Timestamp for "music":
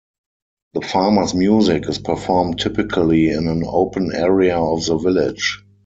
1.35-1.87